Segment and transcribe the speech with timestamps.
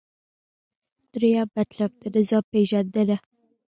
[1.13, 3.17] دریم مطلب: د نظام پیژندنه